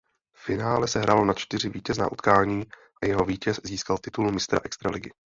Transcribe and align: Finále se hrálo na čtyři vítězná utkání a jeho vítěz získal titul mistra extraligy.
Finále 0.37 0.87
se 0.87 0.99
hrálo 0.99 1.25
na 1.25 1.33
čtyři 1.33 1.69
vítězná 1.69 2.11
utkání 2.11 2.63
a 3.03 3.05
jeho 3.05 3.25
vítěz 3.25 3.59
získal 3.63 3.97
titul 3.97 4.31
mistra 4.31 4.59
extraligy. 4.65 5.11